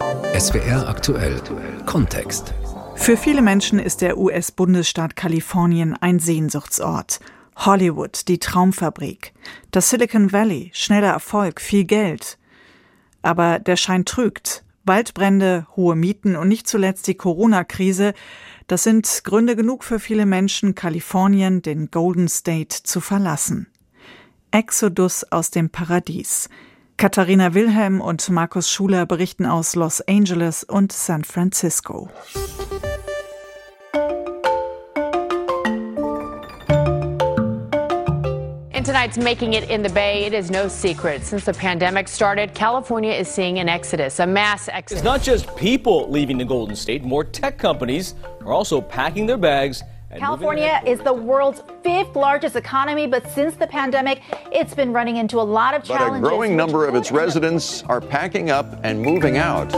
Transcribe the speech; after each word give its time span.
SWR 0.00 0.88
aktuell 0.88 1.40
Kontext. 1.86 2.52
Für 2.96 3.16
viele 3.16 3.42
Menschen 3.42 3.78
ist 3.78 4.00
der 4.00 4.18
US-Bundesstaat 4.18 5.14
Kalifornien 5.14 5.96
ein 6.00 6.18
Sehnsuchtsort. 6.18 7.20
Hollywood, 7.56 8.26
die 8.26 8.38
Traumfabrik. 8.38 9.32
Das 9.70 9.90
Silicon 9.90 10.32
Valley, 10.32 10.70
schneller 10.74 11.10
Erfolg, 11.10 11.60
viel 11.60 11.84
Geld. 11.84 12.38
Aber 13.22 13.60
der 13.60 13.76
Schein 13.76 14.04
trügt. 14.04 14.64
Waldbrände, 14.84 15.66
hohe 15.76 15.94
Mieten 15.94 16.34
und 16.34 16.48
nicht 16.48 16.66
zuletzt 16.66 17.06
die 17.06 17.14
Corona-Krise, 17.14 18.14
das 18.66 18.82
sind 18.82 19.22
Gründe 19.24 19.54
genug 19.54 19.84
für 19.84 20.00
viele 20.00 20.26
Menschen, 20.26 20.74
Kalifornien, 20.74 21.62
den 21.62 21.90
Golden 21.90 22.28
State, 22.28 22.82
zu 22.82 23.00
verlassen. 23.00 23.68
Exodus 24.50 25.24
aus 25.30 25.50
dem 25.50 25.70
Paradies. 25.70 26.48
Katharina 26.96 27.54
Wilhelm 27.54 28.00
und 28.00 28.30
Markus 28.30 28.70
Schuler 28.70 29.04
berichten 29.04 29.46
aus 29.46 29.74
Los 29.74 30.00
Angeles 30.02 30.62
und 30.62 30.92
San 30.92 31.24
Francisco. 31.24 32.08
In 38.72 38.84
tonight's 38.84 39.18
Making 39.18 39.54
It 39.54 39.68
in 39.68 39.82
the 39.82 39.92
Bay, 39.92 40.24
it 40.24 40.32
is 40.32 40.50
no 40.50 40.68
secret. 40.68 41.24
Since 41.24 41.44
the 41.44 41.52
pandemic 41.52 42.06
started, 42.06 42.54
California 42.54 43.12
is 43.12 43.28
seeing 43.28 43.58
an 43.58 43.68
exodus, 43.68 44.20
a 44.20 44.26
mass 44.26 44.68
exodus. 44.68 45.02
It's 45.02 45.04
not 45.04 45.20
just 45.20 45.54
people 45.56 46.08
leaving 46.08 46.38
the 46.38 46.44
Golden 46.44 46.76
State, 46.76 47.02
more 47.02 47.24
tech 47.24 47.58
companies 47.58 48.14
are 48.44 48.52
also 48.52 48.80
packing 48.80 49.26
their 49.26 49.38
bags 49.38 49.82
California 50.18 50.80
is 50.86 51.00
the 51.00 51.12
world's 51.12 51.62
fifth 51.82 52.14
largest 52.14 52.56
economy, 52.56 53.06
but 53.06 53.28
since 53.30 53.56
the 53.56 53.66
pandemic, 53.66 54.22
it's 54.52 54.74
been 54.74 54.92
running 54.92 55.16
into 55.16 55.40
a 55.40 55.42
lot 55.42 55.74
of 55.74 55.82
challenges. 55.82 56.20
But 56.20 56.26
a 56.26 56.30
growing 56.30 56.56
number 56.56 56.86
of 56.86 56.94
its 56.94 57.10
residents 57.10 57.82
are 57.84 58.00
packing 58.00 58.50
up 58.50 58.78
and 58.84 59.02
moving 59.02 59.38
out. 59.38 59.72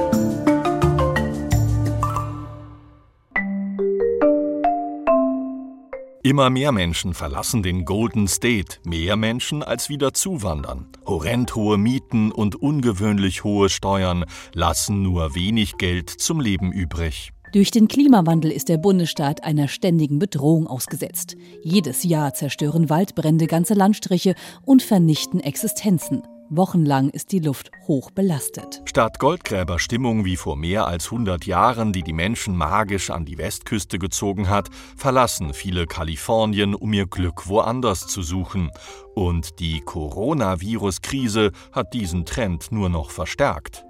Immer 6.22 6.50
mehr 6.50 6.72
Menschen 6.72 7.14
verlassen 7.14 7.62
den 7.62 7.84
Golden 7.84 8.26
State, 8.26 8.80
mehr 8.84 9.14
Menschen 9.14 9.62
als 9.62 9.88
wieder 9.88 10.12
zuwandern. 10.12 10.88
Horrend 11.06 11.54
hohe 11.54 11.78
Mieten 11.78 12.32
und 12.32 12.56
ungewöhnlich 12.56 13.44
hohe 13.44 13.68
Steuern 13.68 14.24
lassen 14.52 15.02
nur 15.02 15.36
wenig 15.36 15.76
Geld 15.76 16.10
zum 16.10 16.40
Leben 16.40 16.72
übrig. 16.72 17.32
Durch 17.56 17.70
den 17.70 17.88
Klimawandel 17.88 18.52
ist 18.52 18.68
der 18.68 18.76
Bundesstaat 18.76 19.42
einer 19.42 19.66
ständigen 19.66 20.18
Bedrohung 20.18 20.66
ausgesetzt. 20.66 21.36
Jedes 21.62 22.04
Jahr 22.04 22.34
zerstören 22.34 22.90
Waldbrände 22.90 23.46
ganze 23.46 23.72
Landstriche 23.72 24.34
und 24.66 24.82
vernichten 24.82 25.40
Existenzen. 25.40 26.22
Wochenlang 26.50 27.08
ist 27.08 27.32
die 27.32 27.38
Luft 27.38 27.70
hoch 27.86 28.10
belastet. 28.10 28.82
Statt 28.84 29.18
Goldgräberstimmung 29.18 30.26
wie 30.26 30.36
vor 30.36 30.54
mehr 30.54 30.86
als 30.86 31.06
100 31.06 31.46
Jahren, 31.46 31.94
die 31.94 32.02
die 32.02 32.12
Menschen 32.12 32.54
magisch 32.54 33.08
an 33.08 33.24
die 33.24 33.38
Westküste 33.38 33.98
gezogen 33.98 34.50
hat, 34.50 34.68
verlassen 34.94 35.54
viele 35.54 35.86
Kalifornien, 35.86 36.74
um 36.74 36.92
ihr 36.92 37.06
Glück 37.06 37.48
woanders 37.48 38.06
zu 38.06 38.20
suchen. 38.20 38.70
Und 39.14 39.60
die 39.60 39.80
Coronavirus-Krise 39.80 41.52
hat 41.72 41.94
diesen 41.94 42.26
Trend 42.26 42.70
nur 42.70 42.90
noch 42.90 43.10
verstärkt. 43.10 43.86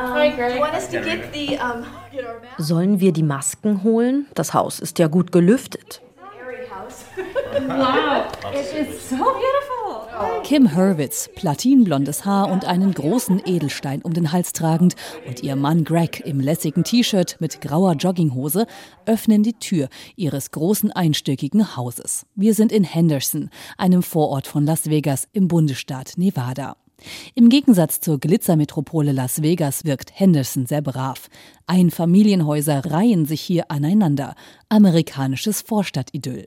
Sollen 2.58 3.00
wir 3.00 3.12
die 3.12 3.22
Masken 3.22 3.82
holen? 3.82 4.26
Das 4.34 4.54
Haus 4.54 4.80
ist 4.80 4.98
ja 4.98 5.08
gut 5.08 5.32
gelüftet. 5.32 6.00
Kim 10.44 10.74
Hurwitz, 10.74 11.30
platinblondes 11.34 12.24
Haar 12.24 12.50
und 12.50 12.64
einen 12.64 12.92
großen 12.92 13.42
Edelstein 13.44 14.02
um 14.02 14.12
den 14.12 14.32
Hals 14.32 14.52
tragend, 14.52 14.96
und 15.26 15.42
ihr 15.42 15.56
Mann 15.56 15.84
Greg 15.84 16.20
im 16.26 16.40
lässigen 16.40 16.84
T-Shirt 16.84 17.36
mit 17.40 17.60
grauer 17.60 17.94
Jogginghose 17.94 18.66
öffnen 19.06 19.42
die 19.42 19.54
Tür 19.54 19.88
ihres 20.16 20.50
großen 20.50 20.92
einstöckigen 20.92 21.76
Hauses. 21.76 22.26
Wir 22.34 22.54
sind 22.54 22.72
in 22.72 22.84
Henderson, 22.84 23.50
einem 23.78 24.02
Vorort 24.02 24.46
von 24.46 24.66
Las 24.66 24.90
Vegas 24.90 25.28
im 25.32 25.48
Bundesstaat 25.48 26.14
Nevada. 26.16 26.76
Im 27.34 27.48
Gegensatz 27.48 28.00
zur 28.00 28.18
Glitzermetropole 28.18 29.12
Las 29.12 29.42
Vegas 29.42 29.84
wirkt 29.84 30.18
Henderson 30.18 30.66
sehr 30.66 30.82
brav. 30.82 31.28
Einfamilienhäuser 31.66 32.84
reihen 32.86 33.26
sich 33.26 33.40
hier 33.40 33.70
aneinander. 33.70 34.34
Amerikanisches 34.68 35.62
Vorstadtidyll. 35.62 36.46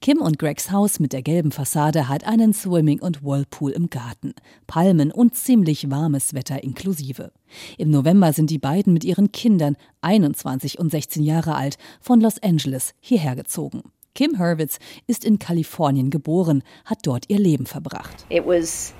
Kim 0.00 0.20
und 0.20 0.38
Gregs 0.38 0.70
Haus 0.70 0.98
mit 0.98 1.12
der 1.12 1.22
gelben 1.22 1.52
Fassade 1.52 2.08
hat 2.08 2.24
einen 2.24 2.52
Swimming- 2.52 3.00
und 3.00 3.22
Whirlpool 3.22 3.70
im 3.70 3.88
Garten. 3.88 4.34
Palmen 4.66 5.12
und 5.12 5.36
ziemlich 5.36 5.90
warmes 5.90 6.34
Wetter 6.34 6.62
inklusive. 6.62 7.32
Im 7.78 7.90
November 7.90 8.32
sind 8.32 8.50
die 8.50 8.58
beiden 8.58 8.92
mit 8.92 9.04
ihren 9.04 9.32
Kindern, 9.32 9.76
21 10.00 10.78
und 10.78 10.90
16 10.90 11.22
Jahre 11.22 11.54
alt, 11.54 11.78
von 12.00 12.20
Los 12.20 12.42
Angeles 12.42 12.94
hierher 13.00 13.36
gezogen. 13.36 13.82
Kim 14.14 14.38
Hurwitz 14.38 14.78
ist 15.06 15.24
in 15.24 15.38
Kalifornien 15.38 16.10
geboren, 16.10 16.62
hat 16.84 16.98
dort 17.04 17.26
ihr 17.28 17.38
Leben 17.38 17.66
verbracht. 17.66 18.26
It 18.28 18.44
was 18.44 18.92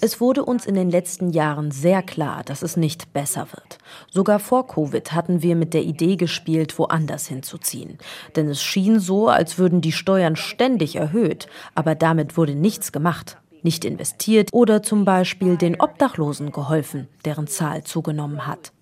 es 0.00 0.20
wurde 0.20 0.44
uns 0.44 0.66
in 0.66 0.74
den 0.74 0.90
letzten 0.90 1.30
Jahren 1.30 1.70
sehr 1.70 2.02
klar, 2.02 2.42
dass 2.44 2.62
es 2.62 2.76
nicht 2.76 3.12
besser 3.12 3.48
wird. 3.52 3.78
Sogar 4.10 4.38
vor 4.38 4.66
Covid 4.66 5.12
hatten 5.12 5.42
wir 5.42 5.56
mit 5.56 5.74
der 5.74 5.82
Idee 5.82 6.16
gespielt, 6.16 6.78
woanders 6.78 7.26
hinzuziehen. 7.26 7.98
Denn 8.36 8.48
es 8.48 8.62
schien 8.62 8.98
so, 8.98 9.28
als 9.28 9.58
würden 9.58 9.80
die 9.80 9.92
Steuern 9.92 10.36
ständig 10.36 10.96
erhöht, 10.96 11.48
aber 11.74 11.94
damit 11.94 12.36
wurde 12.36 12.54
nichts 12.54 12.92
gemacht. 12.92 13.38
Nicht 13.62 13.84
investiert 13.84 14.48
oder 14.52 14.82
zum 14.82 15.04
Beispiel 15.04 15.56
den 15.56 15.80
Obdachlosen 15.80 16.50
geholfen, 16.50 17.08
deren 17.24 17.46
Zahl 17.46 17.84
zugenommen 17.84 18.46
hat. 18.46 18.72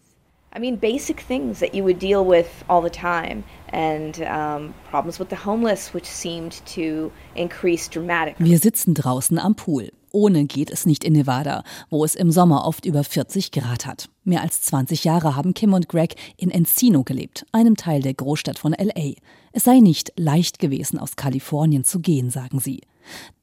I 0.53 0.59
mean, 0.59 0.77
basic 0.77 1.21
things 1.21 1.61
that 1.61 1.75
you 1.75 1.85
would 1.85 2.01
deal 2.01 2.25
with 2.25 2.65
all 2.69 2.83
the 2.83 2.91
time, 2.91 3.45
and 3.69 4.21
um, 4.23 4.75
problems 4.91 5.21
with 5.21 5.29
the 5.29 5.37
homeless, 5.37 5.95
which 5.95 6.07
seemed 6.07 6.61
to 6.75 7.13
increase 7.37 7.89
dramatically. 7.89 8.47
Wir 8.47 8.59
sitzen 8.59 8.95
draußen 8.95 9.39
am 9.39 9.55
Pool. 9.55 9.91
Ohne 10.13 10.47
geht 10.47 10.73
es 10.73 10.87
nicht 10.87 11.05
in 11.05 11.13
Nevada, 11.13 11.63
wo 11.89 12.05
es 12.05 12.17
im 12.17 12.33
Sommer 12.33 12.67
oft 12.67 12.85
über 12.85 13.05
40 13.05 13.53
Grad 13.53 13.87
hat. 13.87 14.09
Mehr 14.25 14.43
als 14.43 14.61
20 14.63 15.05
Jahre 15.05 15.37
haben 15.37 15.55
Kim 15.55 15.73
und 15.73 15.89
Greg 15.89 16.17
in 16.37 16.51
Encino 16.51 17.05
gelebt, 17.05 17.47
einem 17.53 17.77
Teil 17.77 18.03
der 18.03 18.15
Großstadt 18.15 18.59
von 18.59 18.73
LA. 18.73 19.13
Es 19.53 19.63
sei 19.65 19.79
nicht 19.79 20.13
leicht 20.17 20.59
gewesen, 20.59 20.99
aus 20.99 21.15
Kalifornien 21.15 21.85
zu 21.85 22.01
gehen, 22.01 22.31
sagen 22.31 22.59
sie. 22.59 22.81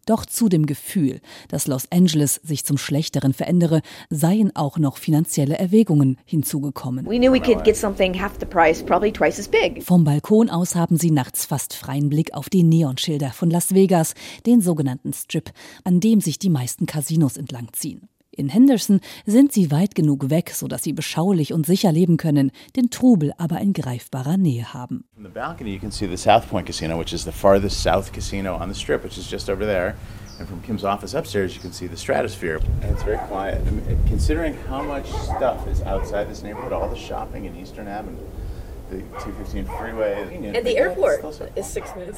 Doch 0.08 0.26
zu 0.26 0.48
dem 0.48 0.66
Gefühl, 0.66 1.20
dass 1.50 1.68
Los 1.68 1.92
Angeles 1.92 2.40
sich 2.44 2.64
zum 2.64 2.78
Schlechteren 2.78 3.34
verändere, 3.34 3.82
seien 4.10 4.56
auch 4.56 4.78
noch 4.78 4.98
finanzielle 4.98 5.58
Erwägungen 5.60 6.18
hinzugekommen. 6.26 7.06
Vom 9.82 10.04
Balkon 10.06 10.50
aus 10.50 10.76
haben 10.76 10.98
sie 10.98 11.12
nachts 11.12 11.46
fast 11.46 11.74
freien 11.74 12.08
Blick 12.08 12.34
auf 12.34 12.50
die 12.50 12.64
Neonschilder 12.64 13.32
von 13.32 13.50
Las 13.50 13.74
Vegas, 13.74 14.14
den 14.46 14.62
sogenannten 14.62 15.12
Strip, 15.12 15.52
an 15.84 16.00
dem 16.00 16.22
sich 16.22 16.40
die 16.40 16.50
meisten 16.50 16.86
Casinos 16.86 17.36
entlangziehen. 17.36 18.08
In 18.38 18.50
Henderson 18.50 19.02
sind 19.26 19.52
sie 19.52 19.72
weit 19.72 19.96
genug 19.96 20.30
weg, 20.30 20.52
sodass 20.52 20.84
sie 20.84 20.94
beschaulich 20.94 21.52
und 21.54 21.66
sicher 21.66 21.92
leben 21.92 22.18
können, 22.18 22.52
den 22.76 22.90
Trubel 22.92 23.34
aber 23.38 23.60
in 23.60 23.74
greifbarer 23.74 24.38
Nähe 24.38 24.74
haben. 24.74 25.04
And 30.40 30.48
from 30.48 30.62
Kim's 30.62 30.84
office 30.84 31.16
upstairs, 31.16 31.56
you 31.56 31.62
can 31.62 31.74
see 31.74 31.88
the 31.88 31.98
stratosphere. 31.98 32.60
And 32.84 32.92
it's 32.92 33.04
very 33.04 33.18
quiet. 33.28 33.60
considering 34.08 34.56
how 34.70 34.84
much 34.84 35.08
stuff 35.10 35.68
is 35.68 35.82
outside 35.82 36.30
this 36.30 36.44
neighborhood, 36.44 36.74
all 36.74 36.90
the 36.90 36.96
shopping 36.96 37.46
in 37.46 37.56
Eastern 37.56 37.88
Avenue, 37.88 38.22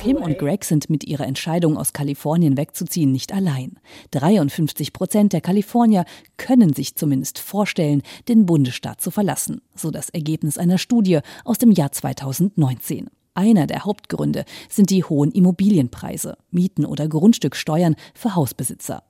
Kim 0.02 0.18
und 0.18 0.38
Greg 0.38 0.64
sind 0.64 0.90
mit 0.90 1.04
ihrer 1.04 1.26
Entscheidung, 1.26 1.78
aus 1.78 1.94
Kalifornien 1.94 2.58
wegzuziehen, 2.58 3.12
nicht 3.12 3.34
allein. 3.34 3.80
53 4.12 4.94
Prozent 4.94 5.34
der 5.34 5.42
Kalifornier 5.42 6.06
können 6.38 6.74
sich 6.74 6.96
zumindest 6.96 7.40
vorstellen, 7.40 8.04
den 8.28 8.46
Bundesstaat 8.46 9.02
zu 9.02 9.12
verlassen, 9.12 9.62
so 9.76 9.90
das 9.90 10.10
Ergebnis 10.10 10.58
einer 10.58 10.78
Studie 10.78 11.20
aus 11.44 11.58
dem 11.58 11.72
Jahr 11.72 11.92
2019. 11.92 13.10
Einer 13.34 13.68
der 13.68 13.86
Hauptgründe 13.86 14.46
sind 14.70 14.90
die 14.90 15.04
hohen 15.04 15.32
Immobilienpreise, 15.32 16.38
Mieten 16.52 16.86
oder 16.86 17.08
Grundstücksteuern 17.08 17.96
für 18.14 18.36
Hausbesitzer. 18.36 19.04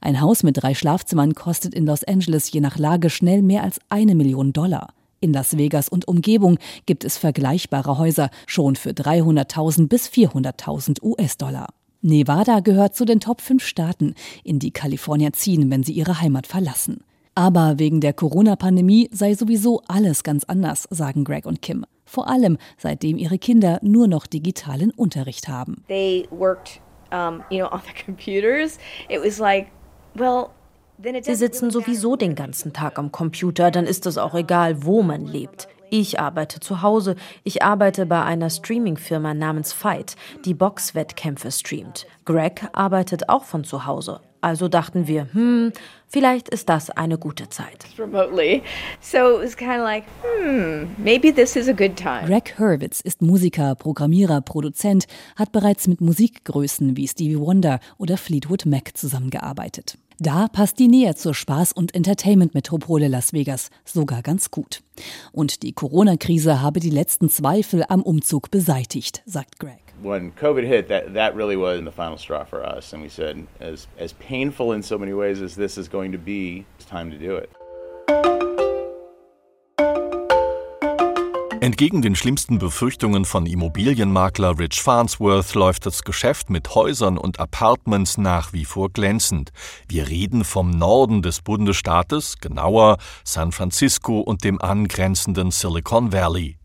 Ein 0.00 0.20
Haus 0.20 0.42
mit 0.42 0.62
drei 0.62 0.74
Schlafzimmern 0.74 1.34
kostet 1.34 1.74
in 1.74 1.86
Los 1.86 2.04
Angeles 2.04 2.50
je 2.52 2.60
nach 2.60 2.78
Lage 2.78 3.10
schnell 3.10 3.42
mehr 3.42 3.62
als 3.62 3.80
eine 3.88 4.14
Million 4.14 4.52
Dollar. 4.52 4.94
In 5.22 5.34
Las 5.34 5.58
Vegas 5.58 5.90
und 5.90 6.08
Umgebung 6.08 6.56
gibt 6.86 7.04
es 7.04 7.18
vergleichbare 7.18 7.98
Häuser 7.98 8.30
schon 8.46 8.74
für 8.74 8.90
300.000 8.90 9.86
bis 9.86 10.08
400.000 10.08 11.02
US-Dollar. 11.02 11.66
Nevada 12.00 12.60
gehört 12.60 12.96
zu 12.96 13.04
den 13.04 13.20
Top 13.20 13.42
5 13.42 13.62
Staaten, 13.62 14.14
in 14.44 14.58
die 14.58 14.70
Kalifornier 14.70 15.34
ziehen, 15.34 15.70
wenn 15.70 15.82
sie 15.82 15.92
ihre 15.92 16.22
Heimat 16.22 16.46
verlassen. 16.46 17.04
Aber 17.34 17.78
wegen 17.78 18.00
der 18.00 18.14
Corona-Pandemie 18.14 19.10
sei 19.12 19.34
sowieso 19.34 19.82
alles 19.88 20.22
ganz 20.22 20.44
anders, 20.44 20.88
sagen 20.90 21.24
Greg 21.24 21.44
und 21.44 21.60
Kim. 21.60 21.84
Vor 22.06 22.30
allem, 22.30 22.56
seitdem 22.78 23.18
ihre 23.18 23.38
Kinder 23.38 23.78
nur 23.82 24.08
noch 24.08 24.26
digitalen 24.26 24.90
Unterricht 24.90 25.48
haben. 25.48 25.84
They 25.88 26.26
worked, 26.30 26.80
um, 27.12 27.42
you 27.50 27.58
know, 27.58 27.70
on 27.70 27.82
the 27.86 28.04
computers. 28.06 28.78
It 29.10 29.22
was 29.22 29.38
like, 29.38 29.66
well, 30.14 30.48
Sie 31.22 31.34
sitzen 31.34 31.70
sowieso 31.70 32.16
den 32.16 32.34
ganzen 32.34 32.72
Tag 32.72 32.98
am 32.98 33.10
Computer, 33.10 33.70
dann 33.70 33.86
ist 33.86 34.06
es 34.06 34.18
auch 34.18 34.34
egal, 34.34 34.84
wo 34.84 35.02
man 35.02 35.24
lebt. 35.24 35.68
Ich 35.88 36.20
arbeite 36.20 36.60
zu 36.60 36.82
Hause. 36.82 37.16
Ich 37.42 37.62
arbeite 37.62 38.06
bei 38.06 38.22
einer 38.22 38.50
Streaming-Firma 38.50 39.34
namens 39.34 39.72
Fight, 39.72 40.16
die 40.44 40.54
Boxwettkämpfe 40.54 41.50
streamt. 41.50 42.06
Greg 42.24 42.68
arbeitet 42.72 43.28
auch 43.28 43.44
von 43.44 43.64
zu 43.64 43.86
Hause. 43.86 44.20
Also 44.42 44.68
dachten 44.68 45.06
wir, 45.06 45.28
hm, 45.32 45.72
vielleicht 46.06 46.48
ist 46.48 46.68
das 46.68 46.90
eine 46.90 47.18
gute 47.18 47.48
Zeit. 47.48 47.84
Hmm. 50.38 50.86
Greg 52.26 52.58
Hurwitz 52.58 53.00
ist 53.00 53.20
Musiker, 53.20 53.74
Programmierer, 53.74 54.40
Produzent, 54.40 55.06
hat 55.36 55.52
bereits 55.52 55.88
mit 55.88 56.00
Musikgrößen 56.00 56.96
wie 56.96 57.08
Stevie 57.08 57.38
Wonder 57.38 57.80
oder 57.98 58.16
Fleetwood 58.16 58.64
Mac 58.64 58.96
zusammengearbeitet. 58.96 59.98
Da 60.22 60.48
passt 60.48 60.78
die 60.78 60.88
Nähe 60.88 61.14
zur 61.14 61.32
Spaß- 61.32 61.72
und 61.72 61.94
Entertainment-Metropole 61.94 63.08
Las 63.08 63.32
Vegas 63.32 63.70
sogar 63.86 64.20
ganz 64.20 64.50
gut. 64.50 64.82
Und 65.32 65.62
die 65.62 65.72
Corona-Krise 65.72 66.60
habe 66.60 66.78
die 66.78 66.90
letzten 66.90 67.30
Zweifel 67.30 67.84
am 67.88 68.02
Umzug 68.02 68.50
beseitigt, 68.50 69.22
sagt 69.24 69.58
Greg. 69.58 69.80
When 70.02 70.34
COVID 70.34 70.66
hit, 70.66 70.88
that, 70.88 71.14
that 71.14 71.34
really 71.34 71.56
was 71.56 71.78
the 71.78 71.90
final 71.90 72.18
straw 72.18 72.44
for 72.44 72.60
us. 72.60 72.92
And 72.92 73.02
we 73.02 73.08
said, 73.08 73.46
as, 73.60 73.88
as 73.98 74.12
painful 74.12 74.74
in 74.74 74.82
so 74.82 74.98
many 74.98 75.14
ways 75.14 75.40
as 75.40 75.54
this 75.54 75.78
is 75.78 75.88
going 75.88 76.12
to 76.12 76.18
be, 76.18 76.66
it's 76.76 76.84
time 76.84 77.10
to 77.10 77.16
do 77.16 77.36
it. 77.36 77.48
Entgegen 81.62 82.00
den 82.00 82.16
schlimmsten 82.16 82.58
Befürchtungen 82.58 83.26
von 83.26 83.44
Immobilienmakler 83.44 84.58
Rich 84.58 84.80
Farnsworth 84.80 85.54
läuft 85.54 85.84
das 85.84 86.04
Geschäft 86.04 86.48
mit 86.48 86.74
Häusern 86.74 87.18
und 87.18 87.38
Apartments 87.38 88.16
nach 88.16 88.54
wie 88.54 88.64
vor 88.64 88.88
glänzend. 88.88 89.50
Wir 89.86 90.08
reden 90.08 90.44
vom 90.44 90.70
Norden 90.70 91.20
des 91.20 91.42
Bundesstaates, 91.42 92.38
genauer 92.38 92.96
San 93.24 93.52
Francisco 93.52 94.20
und 94.20 94.42
dem 94.42 94.58
angrenzenden 94.58 95.50
Silicon 95.50 96.14
Valley. 96.14 96.56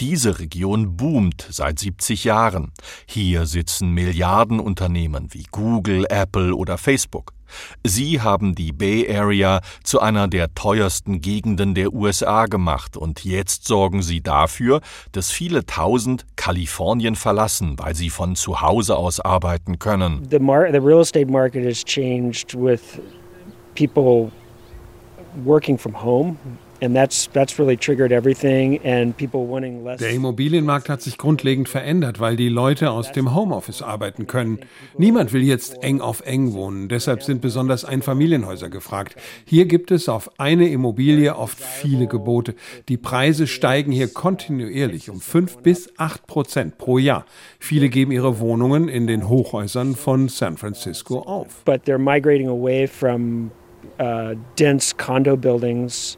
Diese 0.00 0.38
Region 0.38 0.96
boomt 0.96 1.46
seit 1.50 1.78
70 1.78 2.24
Jahren. 2.24 2.72
Hier 3.06 3.44
sitzen 3.44 3.90
Milliardenunternehmen 3.90 5.28
wie 5.34 5.44
Google, 5.50 6.06
Apple 6.08 6.54
oder 6.54 6.78
Facebook. 6.78 7.34
Sie 7.84 8.20
haben 8.20 8.54
die 8.54 8.72
Bay 8.72 9.08
Area 9.08 9.60
zu 9.82 10.00
einer 10.00 10.28
der 10.28 10.54
teuersten 10.54 11.20
Gegenden 11.20 11.74
der 11.74 11.92
USA 11.92 12.46
gemacht 12.46 12.96
und 12.96 13.24
jetzt 13.24 13.66
sorgen 13.66 14.02
sie 14.02 14.20
dafür, 14.20 14.80
dass 15.12 15.30
viele 15.30 15.66
tausend 15.66 16.26
Kalifornien 16.36 17.16
verlassen, 17.16 17.78
weil 17.78 17.94
sie 17.94 18.10
von 18.10 18.36
zu 18.36 18.60
Hause 18.60 18.96
aus 18.96 19.20
arbeiten 19.20 19.78
können. 19.78 20.26
The, 20.30 20.38
the 20.38 20.78
real 20.78 21.00
estate 21.00 21.30
market 21.30 21.64
has 21.64 21.84
changed 21.84 22.54
with 22.54 23.00
people 23.74 24.30
working 25.44 25.78
from 25.78 25.94
home. 26.02 26.36
Der 30.00 30.10
Immobilienmarkt 30.10 30.88
hat 30.88 31.02
sich 31.02 31.18
grundlegend 31.18 31.68
verändert, 31.68 32.20
weil 32.20 32.36
die 32.36 32.48
Leute 32.48 32.92
aus 32.92 33.10
dem 33.10 33.34
Homeoffice 33.34 33.82
arbeiten 33.82 34.28
können. 34.28 34.60
Niemand 34.96 35.32
will 35.32 35.42
jetzt 35.42 35.82
eng 35.82 36.00
auf 36.00 36.20
eng 36.24 36.52
wohnen, 36.52 36.88
deshalb 36.88 37.24
sind 37.24 37.40
besonders 37.40 37.84
Einfamilienhäuser 37.84 38.68
gefragt. 38.68 39.16
Hier 39.44 39.66
gibt 39.66 39.90
es 39.90 40.08
auf 40.08 40.30
eine 40.38 40.68
Immobilie 40.68 41.34
oft 41.34 41.58
viele 41.58 42.06
Gebote. 42.06 42.54
Die 42.88 42.96
Preise 42.96 43.48
steigen 43.48 43.90
hier 43.90 44.08
kontinuierlich 44.08 45.10
um 45.10 45.20
fünf 45.20 45.58
bis 45.58 45.92
acht 45.96 46.28
Prozent 46.28 46.78
pro 46.78 46.98
Jahr. 46.98 47.24
Viele 47.58 47.88
geben 47.88 48.12
ihre 48.12 48.38
Wohnungen 48.38 48.88
in 48.88 49.08
den 49.08 49.28
Hochhäusern 49.28 49.96
von 49.96 50.28
San 50.28 50.56
Francisco 50.56 51.20
auf. 51.20 51.64
But 51.64 51.82
they're 51.86 51.98
migrating 51.98 52.48
away 52.48 52.86
from 52.86 53.50
uh, 53.98 54.36
dense 54.56 54.94
condo 54.96 55.36
buildings 55.36 56.16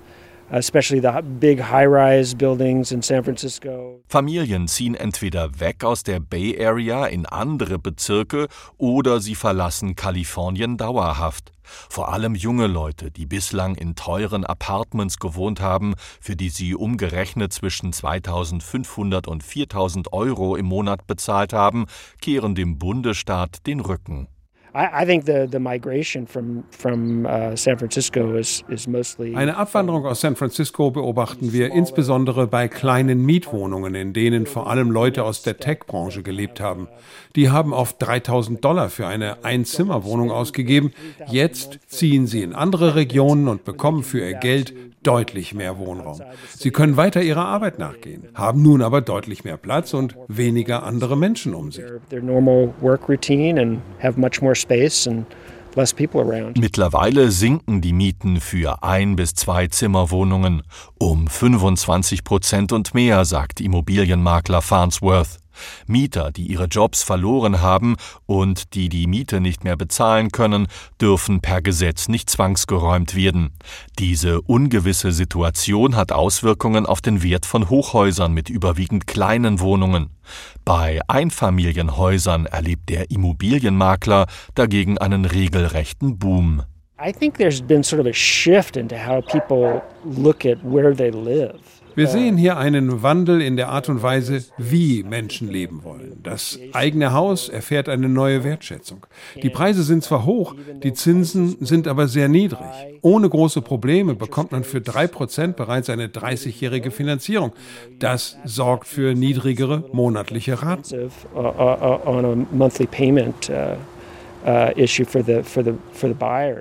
especially 0.50 1.00
the 1.00 1.22
big 1.22 1.60
high-rise 1.60 2.36
buildings 2.36 2.92
in 2.92 3.02
San 3.02 3.24
Francisco. 3.24 4.02
Familien 4.08 4.68
ziehen 4.68 4.94
entweder 4.94 5.60
weg 5.60 5.84
aus 5.84 6.02
der 6.02 6.20
Bay 6.20 6.56
Area 6.64 7.06
in 7.06 7.26
andere 7.26 7.78
Bezirke 7.78 8.48
oder 8.76 9.20
sie 9.20 9.34
verlassen 9.34 9.94
Kalifornien 9.94 10.76
dauerhaft. 10.76 11.52
Vor 11.88 12.12
allem 12.12 12.34
junge 12.34 12.66
Leute, 12.66 13.10
die 13.10 13.26
bislang 13.26 13.76
in 13.76 13.94
teuren 13.94 14.44
Apartments 14.44 15.18
gewohnt 15.18 15.60
haben, 15.60 15.94
für 16.20 16.34
die 16.36 16.48
sie 16.48 16.74
umgerechnet 16.74 17.52
zwischen 17.52 17.92
2500 17.92 19.28
und 19.28 19.42
4000 19.42 20.12
Euro 20.12 20.56
im 20.56 20.66
Monat 20.66 21.06
bezahlt 21.06 21.52
haben, 21.52 21.86
kehren 22.20 22.54
dem 22.54 22.78
Bundesstaat 22.78 23.66
den 23.66 23.80
Rücken. 23.80 24.28
Eine 29.36 29.56
Abwanderung 29.56 30.06
aus 30.06 30.20
San 30.20 30.36
Francisco 30.36 30.90
beobachten 30.90 31.52
wir 31.52 31.72
insbesondere 31.72 32.46
bei 32.46 32.68
kleinen 32.68 33.24
Mietwohnungen, 33.24 33.94
in 33.94 34.12
denen 34.12 34.46
vor 34.46 34.70
allem 34.70 34.90
Leute 34.90 35.24
aus 35.24 35.42
der 35.42 35.58
Tech-Branche 35.58 36.22
gelebt 36.22 36.60
haben. 36.60 36.88
Die 37.36 37.50
haben 37.50 37.72
oft 37.72 37.96
3000 38.00 38.64
Dollar 38.64 38.90
für 38.90 39.06
eine 39.06 39.44
Einzimmerwohnung 39.44 40.30
ausgegeben. 40.30 40.92
Jetzt 41.26 41.80
ziehen 41.88 42.26
sie 42.26 42.42
in 42.42 42.54
andere 42.54 42.94
Regionen 42.94 43.48
und 43.48 43.64
bekommen 43.64 44.02
für 44.02 44.20
ihr 44.20 44.34
Geld 44.34 44.74
deutlich 45.02 45.54
mehr 45.54 45.78
Wohnraum. 45.78 46.20
Sie 46.56 46.70
können 46.70 46.96
weiter 46.96 47.22
ihrer 47.22 47.46
Arbeit 47.46 47.78
nachgehen, 47.78 48.28
haben 48.34 48.62
nun 48.62 48.82
aber 48.82 49.00
deutlich 49.00 49.44
mehr 49.44 49.56
Platz 49.56 49.94
und 49.94 50.16
weniger 50.28 50.82
andere 50.82 51.16
Menschen 51.16 51.54
um 51.54 51.72
sich. 51.72 51.84
Mittlerweile 56.58 57.30
sinken 57.30 57.80
die 57.80 57.92
Mieten 57.92 58.40
für 58.40 58.82
ein 58.82 59.16
bis 59.16 59.34
zwei 59.34 59.68
Zimmerwohnungen 59.68 60.62
um 60.98 61.28
25 61.28 62.24
Prozent 62.24 62.72
und 62.72 62.94
mehr, 62.94 63.24
sagt 63.24 63.60
Immobilienmakler 63.60 64.62
Farnsworth. 64.62 65.39
Mieter, 65.86 66.30
die 66.30 66.46
ihre 66.46 66.64
Jobs 66.64 67.02
verloren 67.02 67.60
haben 67.60 67.96
und 68.26 68.74
die 68.74 68.88
die 68.88 69.06
Miete 69.06 69.40
nicht 69.40 69.64
mehr 69.64 69.76
bezahlen 69.76 70.30
können, 70.30 70.66
dürfen 71.00 71.40
per 71.40 71.62
Gesetz 71.62 72.08
nicht 72.08 72.30
zwangsgeräumt 72.30 73.14
werden. 73.14 73.50
Diese 73.98 74.40
ungewisse 74.42 75.12
Situation 75.12 75.96
hat 75.96 76.12
Auswirkungen 76.12 76.86
auf 76.86 77.00
den 77.00 77.22
Wert 77.22 77.46
von 77.46 77.68
Hochhäusern 77.68 78.32
mit 78.32 78.50
überwiegend 78.50 79.06
kleinen 79.06 79.60
Wohnungen. 79.60 80.10
Bei 80.64 81.00
Einfamilienhäusern 81.08 82.46
erlebt 82.46 82.88
der 82.88 83.10
Immobilienmakler 83.10 84.26
dagegen 84.54 84.98
einen 84.98 85.24
regelrechten 85.24 86.18
Boom. 86.18 86.62
I 87.02 87.12
think 87.12 87.38
there's 87.38 87.62
been 87.62 87.82
sort 87.82 88.00
of 88.00 88.06
a 88.06 88.12
shift 88.12 88.76
into 88.76 88.94
how 88.94 89.22
people 89.22 89.82
look 90.04 90.44
at 90.44 90.58
where 90.62 90.94
they 90.94 91.10
live. 91.10 91.79
Wir 91.94 92.06
sehen 92.06 92.36
hier 92.36 92.56
einen 92.56 93.02
Wandel 93.02 93.40
in 93.40 93.56
der 93.56 93.68
Art 93.68 93.88
und 93.88 94.02
Weise, 94.02 94.44
wie 94.58 95.02
Menschen 95.02 95.48
leben 95.48 95.82
wollen. 95.84 96.18
Das 96.22 96.58
eigene 96.72 97.12
Haus 97.12 97.48
erfährt 97.48 97.88
eine 97.88 98.08
neue 98.08 98.44
Wertschätzung. 98.44 99.06
Die 99.42 99.50
Preise 99.50 99.82
sind 99.82 100.04
zwar 100.04 100.24
hoch, 100.24 100.54
die 100.82 100.92
Zinsen 100.92 101.56
sind 101.60 101.88
aber 101.88 102.08
sehr 102.08 102.28
niedrig. 102.28 102.60
Ohne 103.02 103.28
große 103.28 103.62
Probleme 103.62 104.14
bekommt 104.14 104.52
man 104.52 104.64
für 104.64 104.80
drei 104.80 105.06
Prozent 105.06 105.56
bereits 105.56 105.90
eine 105.90 106.08
30-jährige 106.08 106.90
Finanzierung. 106.90 107.52
Das 107.98 108.36
sorgt 108.44 108.86
für 108.86 109.14
niedrigere 109.14 109.84
monatliche 109.92 110.62
Raten. 110.62 111.10
Uh, 114.42 114.70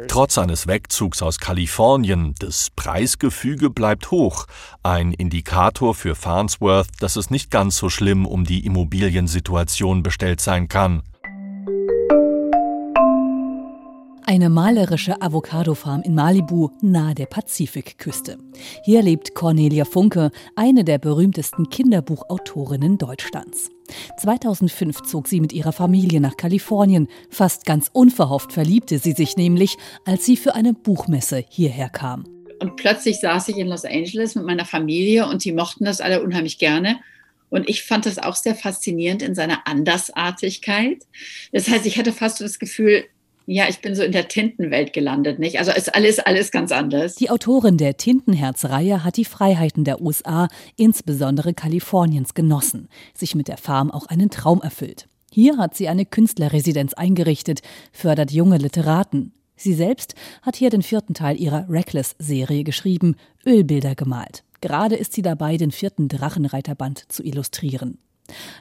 Trotz 0.08 0.38
eines 0.38 0.68
Wegzugs 0.68 1.22
aus 1.22 1.40
Kalifornien, 1.40 2.36
das 2.40 2.70
Preisgefüge 2.76 3.70
bleibt 3.70 4.12
hoch. 4.12 4.48
Ein 4.84 5.14
Indikator 5.14 5.96
für 5.96 6.16
Farnsworth, 6.16 6.90
dass 7.00 7.16
es 7.16 7.30
nicht 7.30 7.52
ganz 7.52 7.78
so 7.78 7.90
schlimm 7.90 8.26
um 8.26 8.44
die 8.44 8.66
Immobiliensituation 8.66 10.04
bestellt 10.04 10.42
sein 10.42 10.68
kann. 10.68 11.04
Eine 14.30 14.52
malerische 14.52 15.24
Avocado-Farm 15.24 16.04
in 16.04 16.14
Malibu 16.14 16.70
nahe 16.84 17.16
der 17.16 17.26
Pazifikküste. 17.26 18.38
Hier 18.84 19.02
lebt 19.02 19.34
Cornelia 19.34 19.86
Funke, 19.86 20.30
eine 20.56 20.84
der 20.84 21.00
berühmtesten 21.00 21.68
Kinderbuchautorinnen 21.72 23.00
Deutschlands. 23.00 23.72
2005 24.20 25.02
zog 25.02 25.28
sie 25.28 25.42
mit 25.42 25.52
ihrer 25.52 25.72
Familie 25.72 26.22
nach 26.22 26.38
Kalifornien. 26.38 27.08
Fast 27.32 27.66
ganz 27.66 27.90
unverhofft 27.92 28.54
verliebte 28.54 29.00
sie 29.00 29.14
sich 29.14 29.36
nämlich, 29.36 29.78
als 30.06 30.28
sie 30.28 30.38
für 30.38 30.54
eine 30.54 30.76
Buchmesse 30.76 31.44
hierher 31.50 31.90
kam. 31.90 32.26
Und 32.60 32.76
plötzlich 32.76 33.20
saß 33.22 33.48
ich 33.48 33.58
in 33.58 33.66
Los 33.66 33.84
Angeles 33.84 34.36
mit 34.36 34.46
meiner 34.46 34.66
Familie 34.66 35.26
und 35.28 35.44
die 35.44 35.54
mochten 35.54 35.86
das 35.86 36.02
alle 36.02 36.22
unheimlich 36.22 36.60
gerne. 36.60 37.00
Und 37.50 37.68
ich 37.68 37.82
fand 37.82 38.06
das 38.06 38.20
auch 38.20 38.36
sehr 38.36 38.54
faszinierend 38.54 39.24
in 39.24 39.34
seiner 39.34 39.66
Andersartigkeit. 39.66 41.08
Das 41.52 41.68
heißt, 41.68 41.88
ich 41.88 41.98
hatte 41.98 42.14
fast 42.14 42.42
das 42.42 42.60
Gefühl, 42.60 43.06
ja, 43.52 43.68
ich 43.68 43.80
bin 43.82 43.96
so 43.96 44.04
in 44.04 44.12
der 44.12 44.28
Tintenwelt 44.28 44.94
gelandet, 44.94 45.40
nicht? 45.40 45.58
Also 45.58 45.72
ist 45.72 45.96
alles, 45.96 46.20
alles 46.20 46.52
ganz 46.52 46.72
anders. 46.72 47.16
Die 47.16 47.32
Autorin 47.32 47.78
der 47.78 47.98
Tintenherz-Reihe 47.98 49.04
hat 49.04 49.18
die 49.18 49.26
Freiheiten 49.26 49.84
der 49.84 50.02
USA, 50.02 50.50
insbesondere 50.76 51.56
Kaliforniens, 51.56 52.36
genossen, 52.36 52.90
sich 53.16 53.34
mit 53.34 53.48
der 53.48 53.58
Farm 53.58 53.90
auch 53.90 54.06
einen 54.06 54.30
Traum 54.30 54.62
erfüllt. 54.62 55.08
Hier 55.32 55.58
hat 55.58 55.76
sie 55.76 55.88
eine 55.88 56.06
Künstlerresidenz 56.06 56.94
eingerichtet, 56.94 57.62
fördert 57.92 58.32
junge 58.32 58.58
Literaten. 58.58 59.34
Sie 59.56 59.74
selbst 59.74 60.14
hat 60.44 60.56
hier 60.56 60.70
den 60.70 60.84
vierten 60.84 61.16
Teil 61.16 61.42
ihrer 61.42 61.68
Reckless-Serie 61.68 62.64
geschrieben, 62.64 63.16
Ölbilder 63.48 63.96
gemalt. 63.96 64.44
Gerade 64.62 64.96
ist 64.96 65.14
sie 65.14 65.24
dabei, 65.24 65.58
den 65.58 65.72
vierten 65.72 66.08
Drachenreiterband 66.08 67.12
zu 67.12 67.24
illustrieren. 67.24 67.98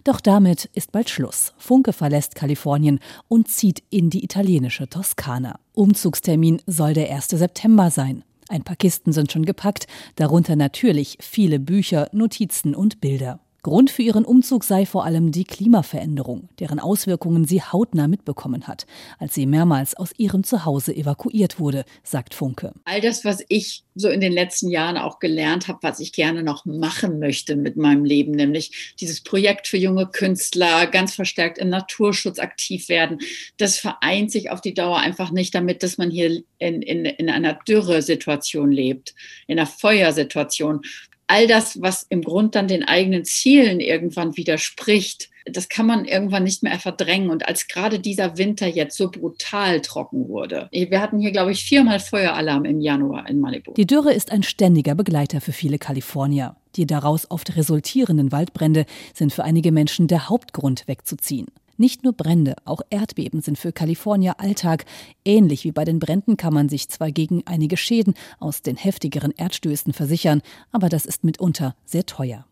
Doch 0.05 0.21
damit 0.21 0.67
ist 0.75 0.93
bald 0.93 1.11
Schluss. 1.11 1.53
Funke 1.59 1.93
verlässt 1.93 2.35
Kalifornien 2.35 3.01
und 3.29 3.49
zieht 3.49 3.83
in 3.91 4.11
die 4.11 4.25
italienische 4.25 4.89
Toskana. 4.89 5.59
Umzugstermin 5.75 6.61
soll 6.67 6.95
der 6.95 7.15
1. 7.15 7.29
September 7.29 7.91
sein. 7.91 8.25
Ein 8.49 8.65
paar 8.65 8.77
Kisten 8.77 9.13
sind 9.13 9.31
schon 9.31 9.45
gepackt, 9.45 9.87
darunter 10.17 10.57
natürlich 10.57 11.19
viele 11.21 11.61
Bücher, 11.61 12.09
Notizen 12.13 12.75
und 12.75 13.01
Bilder. 13.01 13.41
Grund 13.69 13.91
für 13.91 14.01
ihren 14.01 14.25
Umzug 14.25 14.65
sei 14.65 14.87
vor 14.87 15.05
allem 15.05 15.31
die 15.31 15.45
Klimaveränderung, 15.45 16.49
deren 16.59 16.81
Auswirkungen 16.81 17.45
sie 17.45 17.61
hautnah 17.61 18.09
mitbekommen 18.09 18.67
hat, 18.67 18.87
als 19.19 19.35
sie 19.35 19.45
mehrmals 19.45 19.95
aus 19.95 20.13
ihrem 20.17 20.43
Zuhause 20.43 20.97
evakuiert 20.97 21.61
wurde, 21.61 21.85
sagt 22.03 22.33
Funke. 22.33 22.73
All 22.87 23.03
das, 23.03 23.27
was 23.27 23.45
ich 23.51 23.85
so 23.95 24.09
in 24.09 24.23
den 24.23 24.33
letzten 24.33 24.71
Jahren 24.71 24.97
auch 24.97 25.19
gelernt 25.19 25.69
habe, 25.69 25.81
was 25.83 26.01
ich 26.01 26.13
gerne 26.15 26.43
noch 26.43 26.65
machen 26.65 27.19
möchte 27.19 27.57
mit 27.57 27.77
meinem 27.77 28.07
Leben, 28.07 28.33
nämlich 28.33 28.95
dieses 29.01 29.21
Projekt 29.21 29.67
für 29.67 29.77
junge 29.77 30.07
Künstler, 30.07 30.87
ganz 30.87 31.15
verstärkt 31.15 31.59
im 31.59 31.69
Naturschutz 31.69 32.39
aktiv 32.39 32.89
werden, 32.89 33.19
das 33.59 33.77
vereint 33.77 34.31
sich 34.31 34.51
auf 34.51 34.63
die 34.63 34.73
Dauer 34.73 34.99
einfach 34.99 35.31
nicht 35.31 35.55
damit, 35.55 35.83
dass 35.83 35.99
man 35.99 36.11
hier 36.11 36.43
in, 36.59 36.81
in, 36.81 37.05
in 37.05 37.29
einer 37.29 37.53
Dürresituation 37.69 38.73
lebt, 38.73 39.15
in 39.47 39.59
einer 39.59 39.67
Feuersituation 39.67 40.83
all 41.29 41.47
das, 41.47 41.81
was 41.81 42.07
im 42.09 42.23
Grund 42.23 42.55
dann 42.55 42.69
den 42.69 42.85
eigenen 42.85 43.25
Zielen 43.25 43.81
irgendwann 43.81 44.37
widerspricht, 44.37 45.31
das 45.45 45.69
kann 45.69 45.87
man 45.87 46.05
irgendwann 46.05 46.45
nicht 46.45 46.63
mehr 46.63 46.79
verdrängen. 46.79 47.31
Und 47.31 47.47
als 47.47 47.69
gerade 47.69 47.99
dieser 48.01 48.37
Winter 48.37 48.67
jetzt 48.67 48.97
so 48.97 49.11
brutal 49.11 49.81
trocken 49.81 50.29
wurde, 50.29 50.69
wir 50.73 51.01
hatten 51.01 51.19
hier, 51.19 51.31
glaube 51.31 51.53
ich, 51.53 51.65
viermal 51.65 52.01
Feueralarm 52.01 52.65
im 52.65 52.81
Januar 52.81 53.29
in 53.29 53.41
Malibu. 53.41 53.73
Die 53.75 53.87
Dürre 53.87 54.13
ist 54.13 54.33
ein 54.33 54.43
ständiger 54.43 54.95
Begleiter 54.95 55.41
für 55.41 55.53
viele 55.53 55.79
Kalifornier. 55.79 56.57
Die 56.77 56.87
daraus 56.87 57.31
oft 57.31 57.57
resultierenden 57.57 58.33
Waldbrände 58.33 58.85
sind 59.15 59.33
für 59.33 59.45
einige 59.45 59.73
Menschen 59.73 60.07
der 60.07 60.29
Hauptgrund 60.29 60.87
wegzuziehen. 60.87 61.47
Nicht 61.81 62.03
nur 62.03 62.13
Brände, 62.13 62.57
auch 62.65 62.81
Erdbeben 62.91 63.41
sind 63.41 63.57
für 63.57 63.71
Kalifornier 63.71 64.41
Alltag. 64.41 64.85
Ähnlich 65.25 65.63
wie 65.63 65.71
bei 65.71 65.85
den 65.85 66.01
Bränden 66.01 66.37
kann 66.37 66.53
man 66.53 66.69
sich 66.69 66.89
zwar 66.89 67.13
gegen 67.13 67.47
einige 67.47 67.77
Schäden 67.77 68.15
aus 68.41 68.63
den 68.63 68.75
heftigeren 68.75 69.31
Erdstößen 69.31 69.93
versichern, 69.93 70.43
aber 70.73 70.89
das 70.89 71.07
ist 71.07 71.23
mitunter 71.23 71.77
sehr 71.85 72.05
teuer. 72.05 72.48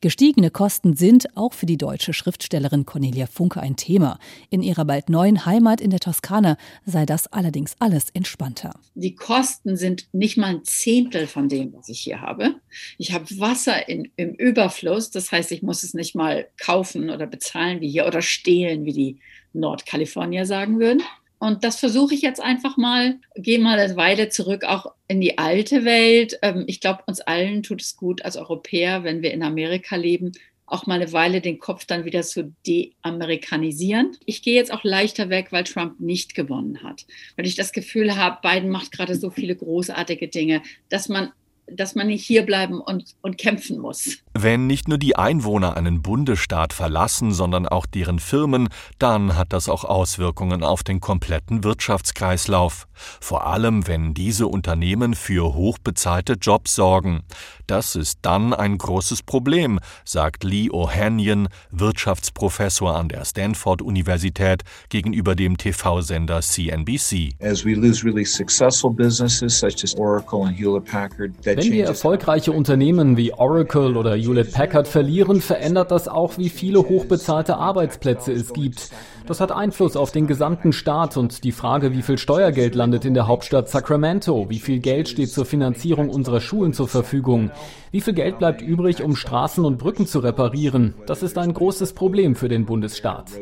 Gestiegene 0.00 0.50
Kosten 0.50 0.96
sind 0.96 1.36
auch 1.36 1.52
für 1.52 1.66
die 1.66 1.76
deutsche 1.76 2.12
Schriftstellerin 2.12 2.86
Cornelia 2.86 3.26
Funke 3.26 3.60
ein 3.60 3.76
Thema. 3.76 4.18
In 4.50 4.62
ihrer 4.62 4.84
bald 4.84 5.08
neuen 5.08 5.46
Heimat 5.46 5.80
in 5.80 5.90
der 5.90 6.00
Toskana 6.00 6.56
sei 6.84 7.06
das 7.06 7.32
allerdings 7.32 7.74
alles 7.78 8.10
entspannter. 8.10 8.72
Die 8.94 9.14
Kosten 9.14 9.76
sind 9.76 10.08
nicht 10.12 10.36
mal 10.36 10.48
ein 10.48 10.64
Zehntel 10.64 11.26
von 11.26 11.48
dem, 11.48 11.72
was 11.72 11.88
ich 11.88 12.00
hier 12.00 12.20
habe. 12.20 12.56
Ich 12.98 13.12
habe 13.12 13.26
Wasser 13.38 13.88
in, 13.88 14.10
im 14.16 14.34
Überfluss, 14.34 15.10
das 15.10 15.32
heißt, 15.32 15.52
ich 15.52 15.62
muss 15.62 15.82
es 15.82 15.94
nicht 15.94 16.14
mal 16.14 16.48
kaufen 16.58 17.10
oder 17.10 17.26
bezahlen 17.26 17.80
wie 17.80 17.88
hier 17.88 18.06
oder 18.06 18.22
stehlen, 18.22 18.84
wie 18.84 18.92
die 18.92 19.18
Nordkalifornier 19.52 20.46
sagen 20.46 20.78
würden. 20.78 21.02
Und 21.40 21.64
das 21.64 21.80
versuche 21.80 22.14
ich 22.14 22.20
jetzt 22.20 22.40
einfach 22.40 22.76
mal, 22.76 23.18
gehe 23.34 23.58
mal 23.58 23.78
eine 23.78 23.96
Weile 23.96 24.28
zurück 24.28 24.62
auch 24.64 24.92
in 25.08 25.22
die 25.22 25.38
alte 25.38 25.86
Welt. 25.86 26.38
Ähm, 26.42 26.64
ich 26.66 26.80
glaube, 26.80 27.02
uns 27.06 27.22
allen 27.22 27.62
tut 27.62 27.80
es 27.80 27.96
gut 27.96 28.22
als 28.22 28.36
Europäer, 28.36 29.04
wenn 29.04 29.22
wir 29.22 29.32
in 29.32 29.42
Amerika 29.42 29.96
leben, 29.96 30.32
auch 30.66 30.86
mal 30.86 31.00
eine 31.00 31.12
Weile 31.14 31.40
den 31.40 31.58
Kopf 31.58 31.86
dann 31.86 32.04
wieder 32.04 32.22
zu 32.22 32.54
deamerikanisieren. 32.66 34.18
Ich 34.26 34.42
gehe 34.42 34.54
jetzt 34.54 34.70
auch 34.70 34.84
leichter 34.84 35.30
weg, 35.30 35.50
weil 35.50 35.64
Trump 35.64 35.98
nicht 35.98 36.34
gewonnen 36.34 36.82
hat. 36.82 37.06
Weil 37.36 37.46
ich 37.46 37.56
das 37.56 37.72
Gefühl 37.72 38.16
habe, 38.16 38.46
Biden 38.46 38.68
macht 38.68 38.92
gerade 38.92 39.14
so 39.16 39.30
viele 39.30 39.56
großartige 39.56 40.28
Dinge, 40.28 40.60
dass 40.90 41.08
man 41.08 41.32
dass 41.66 41.94
man 41.94 42.08
nicht 42.08 42.26
hierbleiben 42.26 42.80
und, 42.80 43.14
und 43.22 43.38
kämpfen 43.38 43.78
muss. 43.78 44.18
Wenn 44.34 44.66
nicht 44.66 44.88
nur 44.88 44.98
die 44.98 45.16
Einwohner 45.16 45.76
einen 45.76 46.02
Bundesstaat 46.02 46.72
verlassen, 46.72 47.32
sondern 47.32 47.66
auch 47.66 47.86
deren 47.86 48.18
Firmen, 48.18 48.68
dann 48.98 49.36
hat 49.36 49.52
das 49.52 49.68
auch 49.68 49.84
Auswirkungen 49.84 50.62
auf 50.62 50.82
den 50.82 51.00
kompletten 51.00 51.64
Wirtschaftskreislauf. 51.64 52.86
Vor 52.94 53.46
allem, 53.46 53.86
wenn 53.86 54.14
diese 54.14 54.46
Unternehmen 54.46 55.14
für 55.14 55.54
hochbezahlte 55.54 56.34
Jobs 56.34 56.74
sorgen. 56.74 57.22
Das 57.66 57.94
ist 57.94 58.18
dann 58.22 58.52
ein 58.52 58.78
großes 58.78 59.22
Problem, 59.22 59.78
sagt 60.04 60.42
Lee 60.42 60.70
Ohanian, 60.70 61.48
Wirtschaftsprofessor 61.70 62.96
an 62.96 63.08
der 63.08 63.24
Stanford-Universität, 63.24 64.62
gegenüber 64.88 65.36
dem 65.36 65.56
TV-Sender 65.56 66.40
CNBC. 66.40 67.34
As 67.40 67.64
we 67.64 67.74
lose 67.74 68.04
really 68.04 68.24
successful 68.24 68.90
businesses 68.90 69.56
such 69.56 69.84
as 69.84 69.94
Oracle 69.94 70.44
and 70.46 70.58
Hewlett 70.58 70.84
Packard, 70.84 71.32
wenn 71.60 71.72
wir 71.72 71.86
erfolgreiche 71.86 72.52
Unternehmen 72.52 73.16
wie 73.16 73.34
Oracle 73.34 73.96
oder 73.96 74.14
Hewlett 74.14 74.52
Packard 74.52 74.88
verlieren, 74.88 75.40
verändert 75.42 75.90
das 75.90 76.08
auch, 76.08 76.38
wie 76.38 76.48
viele 76.48 76.80
hochbezahlte 76.80 77.56
Arbeitsplätze 77.56 78.32
es 78.32 78.52
gibt. 78.52 78.90
Das 79.26 79.40
hat 79.40 79.52
Einfluss 79.52 79.96
auf 79.96 80.10
den 80.10 80.26
gesamten 80.26 80.72
Staat 80.72 81.16
und 81.16 81.44
die 81.44 81.52
Frage, 81.52 81.92
wie 81.92 82.02
viel 82.02 82.18
Steuergeld 82.18 82.74
landet 82.74 83.04
in 83.04 83.14
der 83.14 83.28
Hauptstadt 83.28 83.68
Sacramento, 83.68 84.48
wie 84.48 84.58
viel 84.58 84.80
Geld 84.80 85.08
steht 85.08 85.30
zur 85.30 85.44
Finanzierung 85.44 86.08
unserer 86.08 86.40
Schulen 86.40 86.72
zur 86.72 86.88
Verfügung. 86.88 87.50
Wie 87.92 88.00
viel 88.00 88.14
Geld 88.14 88.38
bleibt 88.38 88.62
übrig, 88.62 89.02
um 89.02 89.16
Straßen 89.16 89.64
und 89.64 89.76
Brücken 89.76 90.06
zu 90.06 90.20
reparieren? 90.20 90.94
Das 91.06 91.24
ist 91.24 91.36
ein 91.36 91.52
großes 91.52 91.92
Problem 91.92 92.36
für 92.36 92.48
den 92.48 92.64
Bundesstaat. 92.64 93.32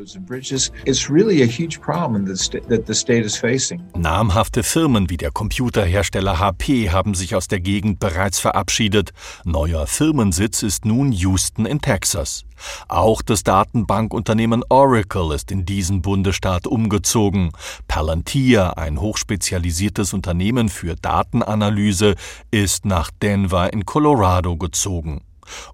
Namhafte 3.94 4.62
Firmen 4.62 5.10
wie 5.10 5.18
der 5.18 5.32
Computerhersteller 5.32 6.38
HP 6.38 6.88
haben 6.88 7.12
sich 7.12 7.34
aus 7.34 7.48
der 7.48 7.60
Gegend 7.60 8.00
bereits 8.00 8.38
verabschiedet. 8.38 9.10
Neuer 9.44 9.86
Firmensitz 9.86 10.62
ist 10.62 10.86
nun 10.86 11.12
Houston 11.12 11.66
in 11.66 11.82
Texas. 11.82 12.44
Auch 12.88 13.22
das 13.22 13.44
Datenbankunternehmen 13.44 14.64
Oracle 14.68 15.32
ist 15.32 15.52
in 15.52 15.64
diesen 15.64 16.02
Bundesstaat 16.02 16.66
umgezogen. 16.66 17.52
Palantir, 17.86 18.76
ein 18.78 19.00
hochspezialisiertes 19.00 20.12
Unternehmen 20.12 20.68
für 20.68 20.96
Datenanalyse, 20.96 22.16
ist 22.50 22.84
nach 22.84 23.12
Denver 23.22 23.72
in 23.72 23.84
Colorado 23.84 24.37
gezogen. 24.42 25.22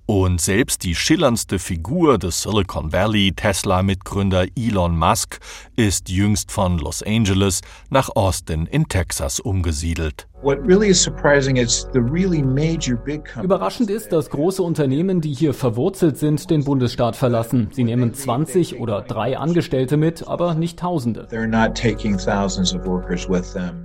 Und 0.06 0.40
selbst 0.40 0.84
die 0.84 0.94
schillerndste 0.94 1.58
Figur 1.58 2.18
des 2.18 2.42
Silicon 2.42 2.92
Valley, 2.92 3.32
Tesla-Mitgründer 3.34 4.46
Elon 4.56 4.96
Musk, 4.96 5.40
ist 5.76 6.08
jüngst 6.08 6.52
von 6.52 6.78
Los 6.78 7.02
Angeles 7.02 7.60
nach 7.90 8.10
Austin 8.14 8.66
in 8.66 8.88
Texas 8.88 9.40
umgesiedelt. 9.40 10.28
Überraschend 13.42 13.88
ist, 13.88 14.12
dass 14.12 14.28
große 14.28 14.62
Unternehmen, 14.62 15.22
die 15.22 15.32
hier 15.32 15.54
verwurzelt 15.54 16.18
sind, 16.18 16.50
den 16.50 16.64
Bundesstaat 16.64 17.16
verlassen. 17.16 17.70
Sie 17.72 17.82
nehmen 17.82 18.12
20 18.12 18.78
oder 18.78 19.00
drei 19.00 19.38
Angestellte 19.38 19.96
mit, 19.96 20.28
aber 20.28 20.52
nicht 20.52 20.78
Tausende. 20.78 21.26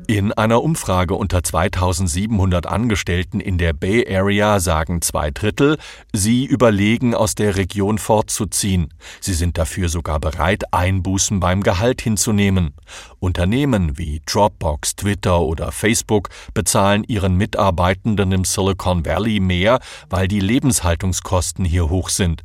In 0.08 0.34
einer 0.34 0.62
Umfrage 0.62 1.16
unter 1.16 1.44
2700 1.44 2.68
Angestellten 2.68 3.40
in 3.40 3.58
der 3.58 3.72
Bay 3.72 4.06
Area 4.14 4.60
sagen 4.60 5.02
zwei 5.02 5.32
Drittel, 5.32 5.78
sie 6.12 6.44
überlegen, 6.44 7.16
aus 7.16 7.36
der 7.36 7.56
Region 7.56 7.98
fortzuziehen. 8.00 8.94
Sie 9.22 9.34
sind 9.34 9.58
dafür 9.58 9.88
sogar 9.88 10.20
bereit, 10.20 10.74
Einbußen 10.74 11.40
beim 11.40 11.64
Gehalt 11.64 12.02
hinzunehmen. 12.02 12.74
Unternehmen 13.20 13.98
wie 13.98 14.22
Dropbox, 14.26 14.98
Twitter 14.98 15.40
oder 15.40 15.72
Facebook 15.72 16.28
bezahlen 16.54 17.04
ihren 17.04 17.36
Mitarbeitenden 17.36 18.32
im 18.32 18.46
Silicon 18.46 19.06
Valley 19.06 19.40
mehr, 19.40 19.80
weil 20.10 20.28
die 20.28 20.40
Lebenshaltungskosten 20.40 21.66
hier 21.66 21.90
hoch 21.90 22.10
sind. 22.10 22.44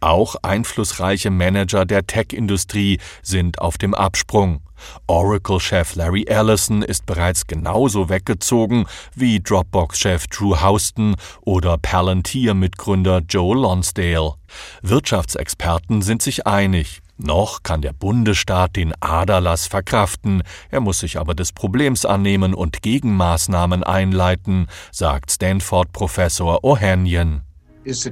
Auch 0.00 0.36
einflussreiche 0.42 1.30
Manager 1.30 1.84
der 1.84 2.06
Tech-Industrie 2.06 2.98
sind 3.22 3.60
auf 3.60 3.78
dem 3.78 3.94
Absprung. 3.94 4.60
Oracle-Chef 5.06 5.94
Larry 5.94 6.24
Ellison 6.24 6.82
ist 6.82 7.06
bereits 7.06 7.46
genauso 7.46 8.08
weggezogen 8.08 8.86
wie 9.14 9.40
Dropbox-Chef 9.40 10.26
Drew 10.26 10.56
Houston 10.60 11.14
oder 11.42 11.78
Palantir-Mitgründer 11.78 13.20
Joe 13.28 13.56
Lonsdale. 13.56 14.34
Wirtschaftsexperten 14.82 16.02
sind 16.02 16.22
sich 16.22 16.46
einig. 16.46 17.00
Noch 17.22 17.62
kann 17.62 17.82
der 17.82 17.92
Bundesstaat 17.92 18.76
den 18.76 18.92
Aderlass 19.00 19.66
verkraften, 19.66 20.42
er 20.70 20.80
muss 20.80 21.00
sich 21.00 21.18
aber 21.18 21.34
des 21.34 21.52
Problems 21.52 22.04
annehmen 22.04 22.54
und 22.54 22.82
Gegenmaßnahmen 22.82 23.84
einleiten, 23.84 24.66
sagt 24.90 25.30
Stanford-Professor 25.30 26.64
Ohanian. 26.64 27.42
Das 27.84 28.08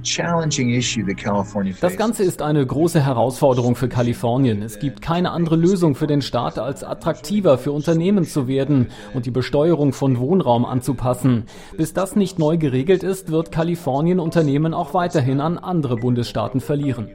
Ganze 1.96 2.24
ist 2.24 2.42
eine 2.42 2.66
große 2.66 3.04
Herausforderung 3.04 3.76
für 3.76 3.88
Kalifornien. 3.88 4.62
Es 4.62 4.80
gibt 4.80 5.00
keine 5.00 5.30
andere 5.30 5.54
Lösung 5.54 5.94
für 5.94 6.08
den 6.08 6.22
Staat, 6.22 6.58
als 6.58 6.82
attraktiver 6.82 7.56
für 7.56 7.70
Unternehmen 7.70 8.24
zu 8.24 8.48
werden 8.48 8.88
und 9.14 9.26
die 9.26 9.30
Besteuerung 9.30 9.92
von 9.92 10.18
Wohnraum 10.18 10.64
anzupassen. 10.64 11.44
Bis 11.76 11.92
das 11.92 12.16
nicht 12.16 12.38
neu 12.38 12.56
geregelt 12.58 13.04
ist, 13.04 13.30
wird 13.30 13.52
Kalifornien 13.52 14.18
Unternehmen 14.18 14.74
auch 14.74 14.92
weiterhin 14.92 15.40
an 15.40 15.56
andere 15.56 15.96
Bundesstaaten 15.96 16.60
verlieren. 16.60 17.10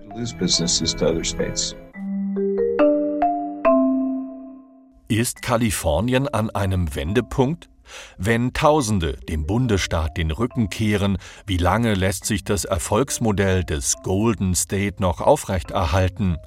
Ist 5.07 5.43
Kalifornien 5.43 6.27
an 6.27 6.49
einem 6.49 6.95
Wendepunkt? 6.95 7.69
Wenn 8.17 8.53
Tausende 8.53 9.17
dem 9.29 9.45
Bundesstaat 9.45 10.17
den 10.17 10.31
Rücken 10.31 10.69
kehren, 10.71 11.19
wie 11.45 11.57
lange 11.57 11.93
lässt 11.93 12.25
sich 12.25 12.43
das 12.43 12.65
Erfolgsmodell 12.65 13.63
des 13.63 13.97
Golden 14.01 14.55
State 14.55 14.95
noch 14.99 15.21
aufrechterhalten? 15.21 16.37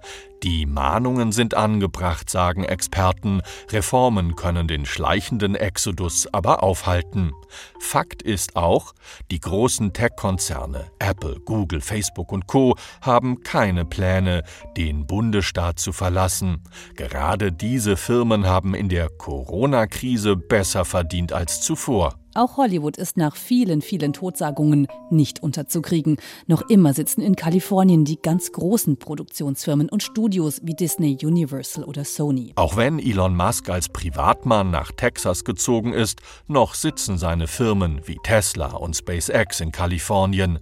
Die 0.45 0.67
Mahnungen 0.67 1.33
sind 1.33 1.55
angebracht, 1.55 2.31
sagen 2.31 2.63
Experten, 2.63 3.43
Reformen 3.71 4.37
können 4.37 4.69
den 4.69 4.87
schleichenden 4.87 5.57
Exodus 5.57 6.29
aber 6.33 6.63
aufhalten. 6.63 7.33
Fakt 7.81 8.23
ist 8.23 8.55
auch, 8.55 8.95
die 9.33 9.41
großen 9.41 9.93
Tech-Konzerne 9.93 10.93
Apple, 11.01 11.41
Google, 11.45 11.81
Facebook 11.81 12.31
und 12.31 12.47
Co 12.47 12.77
haben 13.01 13.43
keine 13.43 13.85
Pläne, 13.85 14.45
den 14.77 15.07
Bundesstaat 15.07 15.81
zu 15.81 15.93
verlassen. 15.93 16.63
Gerade 16.95 17.51
diese 17.51 17.97
Firmen 17.97 18.47
haben 18.47 18.75
in 18.75 18.89
der 18.89 19.09
Corona-Krise 19.09 20.37
besser 20.37 20.85
verdient 20.85 21.33
als 21.33 21.61
zuvor. 21.63 22.15
Auch 22.39 22.57
Hollywood 22.57 22.97
ist 22.97 23.17
nach 23.17 23.35
vielen, 23.35 23.83
vielen 23.83 24.13
Totsagungen 24.13 24.87
nicht 25.11 25.43
unterzukriegen. 25.43 26.19
Noch 26.47 26.63
immer 26.71 26.95
sitzen 26.95 27.21
in 27.21 27.35
Kalifornien 27.35 28.05
die 28.05 28.23
ganz 28.23 28.53
großen 28.53 28.97
Produktionsfirmen 28.97 29.89
und 29.89 30.05
Studios 30.05 30.61
wie 30.63 30.75
Disney, 30.75 31.19
Universal 31.21 31.83
oder 31.83 32.05
Sony. 32.05 32.53
Auch 32.55 32.77
wenn 32.77 33.01
Elon 33.01 33.35
Musk 33.35 33.69
als 33.71 33.89
Privatmann 33.89 34.71
nach 34.71 34.93
Texas 34.93 35.43
gezogen 35.43 35.93
ist, 35.93 36.21
noch 36.47 36.75
sitzen 36.75 37.19
seine 37.19 37.49
Firmen 37.49 38.03
wie 38.07 38.19
Tesla 38.23 38.69
und 38.77 38.95
SpaceX 38.95 39.59
in 39.59 39.73
Kalifornien. 39.73 40.61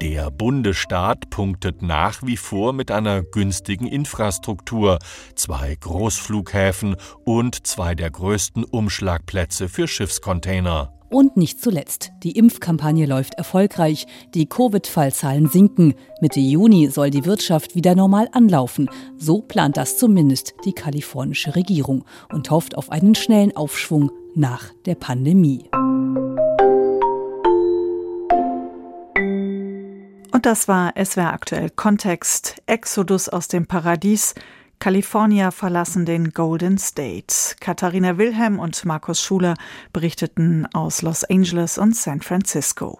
Der 0.00 0.30
Bundesstaat 0.30 1.30
punktet 1.30 1.82
nach 1.82 2.22
wie 2.22 2.36
vor 2.36 2.72
mit 2.72 2.90
einer 2.90 3.22
günstigen 3.22 3.86
Infrastruktur, 3.86 4.98
zwei 5.34 5.74
Großflughäfen 5.74 6.96
und 7.24 7.66
zwei 7.66 7.94
der 7.94 8.10
größten 8.10 8.64
Umschlagplätze 8.64 9.68
für 9.68 9.88
Schiffscontainer. 9.88 10.92
Und 11.10 11.38
nicht 11.38 11.62
zuletzt, 11.62 12.12
die 12.22 12.32
Impfkampagne 12.32 13.06
läuft 13.06 13.34
erfolgreich, 13.34 14.06
die 14.34 14.46
Covid-Fallzahlen 14.46 15.48
sinken. 15.48 15.94
Mitte 16.20 16.40
Juni 16.40 16.88
soll 16.88 17.10
die 17.10 17.24
Wirtschaft 17.24 17.74
wieder 17.74 17.94
normal 17.94 18.28
anlaufen. 18.32 18.90
So 19.16 19.40
plant 19.40 19.78
das 19.78 19.96
zumindest 19.96 20.52
die 20.66 20.74
kalifornische 20.74 21.56
Regierung 21.56 22.04
und 22.30 22.50
hofft 22.50 22.76
auf 22.76 22.90
einen 22.90 23.14
schnellen 23.14 23.56
Aufschwung 23.56 24.10
nach 24.34 24.64
der 24.84 24.96
Pandemie. 24.96 25.64
Und 30.38 30.46
das 30.46 30.68
war 30.68 30.94
SWR 30.96 31.32
aktuell 31.32 31.68
Kontext, 31.68 32.62
Exodus 32.66 33.28
aus 33.28 33.48
dem 33.48 33.66
Paradies. 33.66 34.36
Kalifornier 34.78 35.50
verlassen 35.50 36.06
den 36.06 36.30
Golden 36.30 36.78
State. 36.78 37.56
Katharina 37.58 38.18
Wilhelm 38.18 38.60
und 38.60 38.84
Markus 38.84 39.20
Schuler 39.20 39.54
berichteten 39.92 40.68
aus 40.72 41.02
Los 41.02 41.24
Angeles 41.24 41.76
und 41.76 41.96
San 41.96 42.20
Francisco. 42.22 42.96